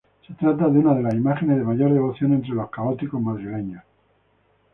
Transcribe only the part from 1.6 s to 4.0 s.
mayor devoción entre los católicos madrileños.